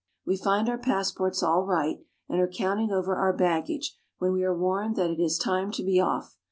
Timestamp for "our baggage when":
3.15-4.33